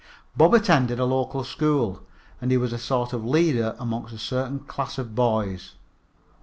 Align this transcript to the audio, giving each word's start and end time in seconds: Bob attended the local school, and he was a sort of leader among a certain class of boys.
Bob 0.35 0.51
attended 0.55 0.97
the 0.97 1.05
local 1.05 1.43
school, 1.43 2.01
and 2.41 2.49
he 2.49 2.57
was 2.57 2.73
a 2.73 2.79
sort 2.79 3.13
of 3.13 3.23
leader 3.23 3.75
among 3.77 4.05
a 4.07 4.17
certain 4.17 4.57
class 4.61 4.97
of 4.97 5.13
boys. 5.13 5.73